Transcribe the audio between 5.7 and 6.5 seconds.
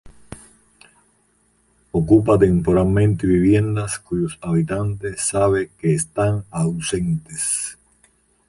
que están